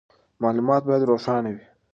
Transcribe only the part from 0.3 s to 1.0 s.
معلومات